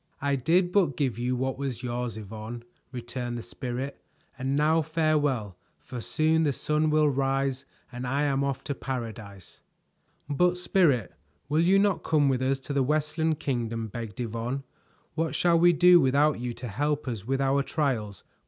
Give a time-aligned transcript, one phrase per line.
[0.19, 4.03] "I did but give you what was yours, Yvonne," returned the Spirit,
[4.35, 9.59] "and now farewell, for soon the sun will rise and I am off to paradise."
[10.27, 11.13] "But, Spirit,
[11.49, 14.63] will you not come with us to the Westland Kingdom?" begged Yvonne.
[15.13, 18.23] "What shall we do without you to help us with our trials?